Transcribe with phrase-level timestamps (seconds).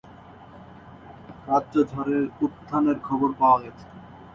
[1.47, 3.85] রাজ্যে ঝড়ের উত্থানের খবর পাওয়া গেছে।